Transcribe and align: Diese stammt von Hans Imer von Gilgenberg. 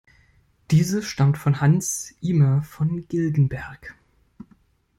Diese 0.71 1.03
stammt 1.03 1.37
von 1.37 1.61
Hans 1.61 2.15
Imer 2.21 2.63
von 2.63 3.07
Gilgenberg. 3.07 3.93